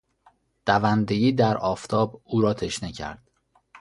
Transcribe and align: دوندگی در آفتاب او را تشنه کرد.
دوندگی 0.65 1.31
در 1.31 1.57
آفتاب 1.57 2.21
او 2.23 2.41
را 2.41 2.53
تشنه 2.53 2.91
کرد. 2.91 3.31